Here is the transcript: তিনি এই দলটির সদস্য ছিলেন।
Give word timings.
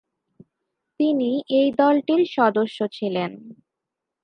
তিনি 0.99 1.29
এই 1.49 1.71
দলটির 1.71 2.21
সদস্য 2.31 2.77
ছিলেন। 2.91 3.31